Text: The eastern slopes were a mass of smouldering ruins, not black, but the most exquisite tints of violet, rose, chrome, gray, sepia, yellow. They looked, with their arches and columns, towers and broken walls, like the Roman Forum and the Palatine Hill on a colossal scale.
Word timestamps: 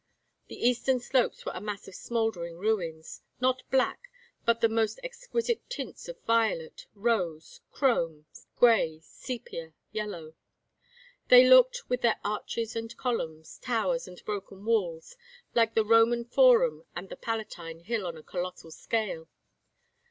The 0.47 0.55
eastern 0.59 0.99
slopes 0.99 1.45
were 1.45 1.51
a 1.53 1.61
mass 1.61 1.87
of 1.87 1.93
smouldering 1.93 2.57
ruins, 2.57 3.21
not 3.39 3.61
black, 3.69 4.09
but 4.45 4.59
the 4.59 4.67
most 4.67 4.99
exquisite 5.03 5.61
tints 5.69 6.09
of 6.09 6.19
violet, 6.23 6.87
rose, 6.95 7.61
chrome, 7.71 8.25
gray, 8.57 9.01
sepia, 9.03 9.75
yellow. 9.91 10.33
They 11.27 11.47
looked, 11.47 11.87
with 11.87 12.01
their 12.01 12.19
arches 12.23 12.75
and 12.75 12.97
columns, 12.97 13.59
towers 13.59 14.07
and 14.07 14.25
broken 14.25 14.65
walls, 14.65 15.17
like 15.53 15.75
the 15.75 15.85
Roman 15.85 16.25
Forum 16.25 16.83
and 16.95 17.09
the 17.09 17.15
Palatine 17.15 17.81
Hill 17.81 18.07
on 18.07 18.17
a 18.17 18.23
colossal 18.23 18.71
scale. 18.71 19.27